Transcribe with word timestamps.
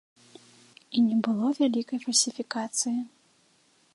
І 0.97 1.03
не 1.09 1.17
было 1.27 1.51
вялікай 1.59 1.99
фальсіфікацыі. 2.07 2.97